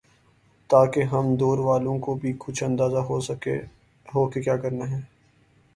تاکہ 0.69 1.03
ہم 1.11 1.35
دور 1.35 1.57
والوں 1.59 1.99
کو 1.99 2.15
بھی 2.15 2.33
کچھ 2.39 2.63
اندازہ 2.63 3.03
ہوکہ 4.05 4.41
کیا 4.41 4.57
کرنا 4.57 4.89
ہے 4.89 4.95
ہم 4.95 4.99
نے 4.99 5.05